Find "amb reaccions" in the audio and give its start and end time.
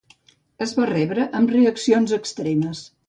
1.41-2.17